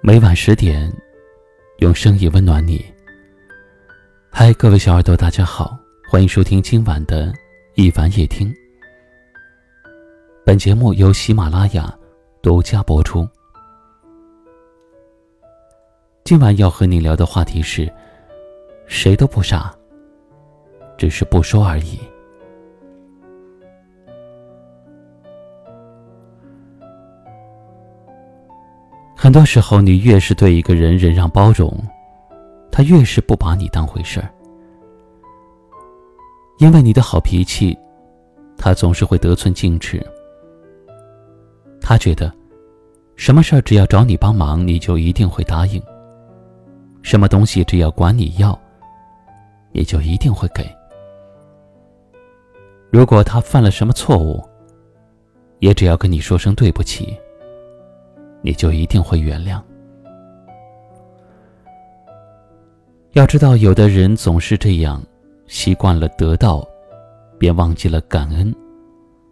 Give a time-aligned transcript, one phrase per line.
[0.00, 0.90] 每晚十点，
[1.80, 2.82] 用声音温暖你。
[4.30, 5.76] 嗨，各位小耳朵，大家好，
[6.10, 7.30] 欢迎收听今晚的
[7.74, 8.50] 一晚夜听。
[10.46, 11.94] 本节目由喜马拉雅
[12.40, 13.28] 独家播出。
[16.24, 17.92] 今晚要和你聊的话题是：
[18.86, 19.74] 谁都不傻，
[20.98, 21.98] 只是不说而已。
[29.16, 31.72] 很多时候，你越是对一个人忍让包容，
[32.70, 34.28] 他越是不把你当回事儿。
[36.58, 37.76] 因为你的好脾气，
[38.56, 40.04] 他总是会得寸进尺。
[41.80, 42.32] 他觉得，
[43.16, 45.80] 什么事儿只要找你帮忙，你就一定会答应；
[47.02, 48.58] 什么东西只要管你要，
[49.72, 50.64] 你就一定会给。
[52.90, 54.42] 如果他犯了什么错误，
[55.58, 57.16] 也只要跟你说声对不起。
[58.40, 59.60] 你就一定会原谅。
[63.12, 65.02] 要知道，有的人总是这样，
[65.48, 66.66] 习惯了得到，
[67.36, 68.52] 便忘记了感恩；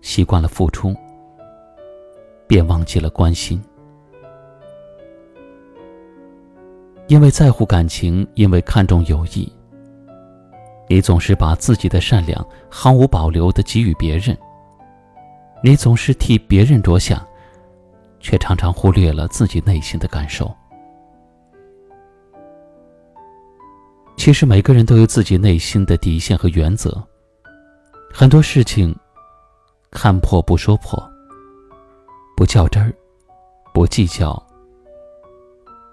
[0.03, 0.93] 习惯了付出，
[2.49, 3.63] 便忘记了关心。
[7.07, 9.51] 因为在乎感情，因为看重友谊，
[10.89, 14.37] 你总是把自己的善良毫无保留的给予别人。
[15.63, 17.25] 你总是替别人着想。
[18.19, 20.53] 却常常忽略了自己内心的感受。
[24.17, 27.01] 其实每个人都有自己内心的底线和原则，
[28.13, 28.93] 很多事情
[29.93, 31.01] 看破不说破，
[32.37, 32.93] 不较真儿，
[33.73, 34.45] 不计较，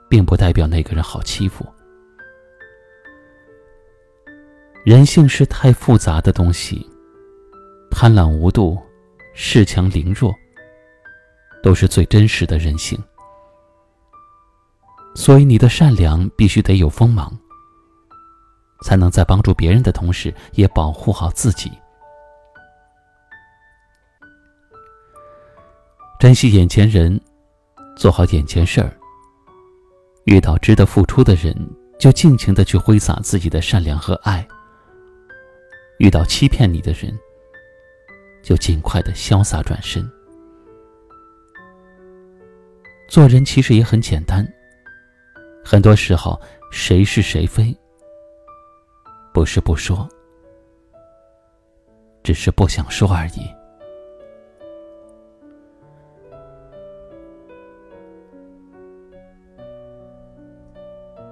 [0.10, 1.64] 并不代表那个人好欺负。
[4.84, 6.86] 人性是太复杂的东西，
[7.90, 8.78] 贪婪无度，
[9.36, 10.34] 恃强凌弱。
[11.64, 13.02] 都是最真实的人性，
[15.16, 17.32] 所以你的善良必须得有锋芒，
[18.84, 21.72] 才能在帮助别人的同时，也保护好自己。
[26.20, 27.18] 珍惜眼前人，
[27.96, 28.92] 做好眼前事儿。
[30.26, 31.56] 遇到值得付出的人，
[31.98, 34.46] 就尽情的去挥洒自己的善良和爱；
[36.04, 37.18] 遇到欺骗你的人，
[38.42, 40.06] 就尽快的潇洒转身。
[43.08, 44.46] 做人其实也很简单，
[45.64, 46.38] 很多时候
[46.74, 47.74] 谁是谁非，
[49.34, 50.06] 不是不说，
[52.22, 53.48] 只是不想说而已。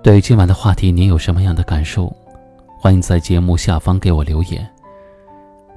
[0.02, 2.10] 对于今晚的话题，您有什么样的感受？
[2.84, 4.68] 欢迎在节目下方给我留言。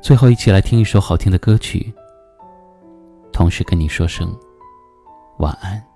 [0.00, 1.92] 最后，一起来听一首好听的歌曲，
[3.31, 4.34] 同时跟你说声
[5.37, 5.94] 晚安。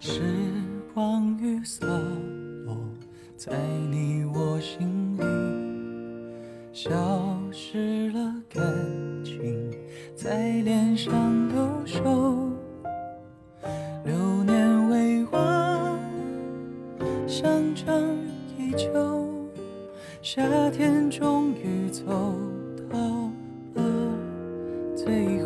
[0.00, 0.22] 时
[0.94, 1.84] 光雨洒
[2.64, 2.76] 落
[3.36, 3.52] 在
[3.90, 5.22] 你我心里，
[6.72, 6.88] 消
[7.50, 8.62] 失了感
[9.24, 9.72] 情
[10.14, 12.00] 在脸上留守，
[14.04, 15.98] 流年未完，
[17.26, 18.16] 香樟
[18.56, 19.26] 依旧，
[20.22, 22.04] 夏天终于走
[22.88, 22.98] 到
[23.74, 23.82] 了
[24.94, 25.37] 最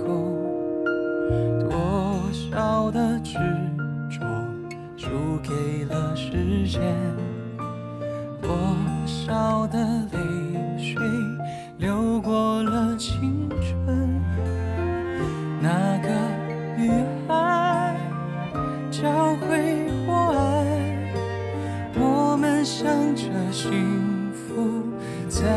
[6.53, 6.83] 时间，
[8.43, 8.51] 多
[9.07, 9.79] 少的
[10.13, 10.19] 泪
[10.79, 11.03] 水
[11.79, 14.21] 流过了青春。
[15.63, 16.11] 那个
[16.77, 16.91] 女
[17.27, 17.97] 孩
[18.91, 20.67] 教会我爱，
[21.99, 24.83] 我们向着幸福
[25.31, 25.49] 在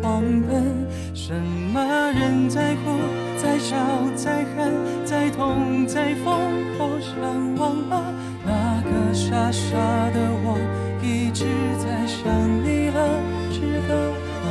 [0.00, 0.86] 狂奔。
[1.12, 2.96] 什么人在哭，
[3.36, 3.76] 在笑，
[4.14, 4.72] 在恨，
[5.04, 6.32] 在痛，在疯，
[6.78, 8.14] 好想忘了。
[9.30, 9.76] 傻傻
[10.10, 10.58] 的我，
[11.00, 11.44] 一直
[11.78, 12.26] 在想
[12.64, 12.98] 你了，
[13.52, 14.10] 值得
[14.42, 14.50] 吗？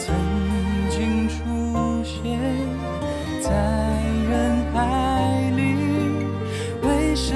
[0.00, 0.16] 曾
[0.88, 2.40] 经出现
[3.42, 3.50] 在
[4.30, 4.80] 人海
[5.54, 5.60] 里，
[6.80, 7.34] 为什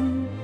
[0.00, 0.39] sun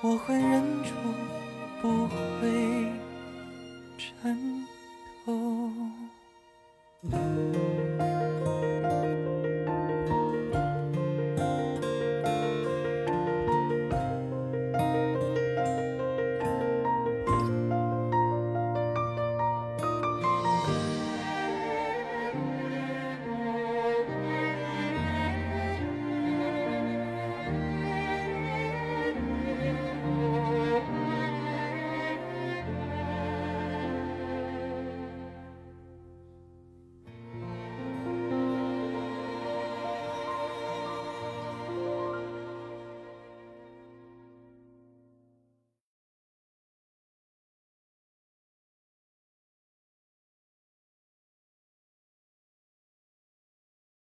[0.00, 0.90] 我会忍住
[1.80, 2.88] 不会
[3.96, 4.36] 颤
[5.24, 5.32] 抖。